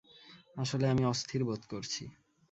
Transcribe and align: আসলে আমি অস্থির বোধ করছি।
আসলে 0.55 0.85
আমি 0.87 1.03
অস্থির 1.05 1.41
বোধ 1.43 1.61
করছি। 1.65 2.03